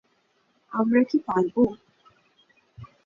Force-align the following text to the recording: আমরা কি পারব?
আমরা 0.71 1.01
কি 1.09 1.17
পারব? 1.27 1.55